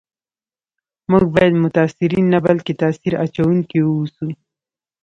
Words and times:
موږ 1.11 1.23
باید 1.35 1.53
متاثرین 1.65 2.25
نه 2.33 2.39
بلکي 2.47 2.73
تاثیر 2.81 3.13
اچونکي 3.23 3.79
و 3.83 3.87
اوسو 3.95 4.27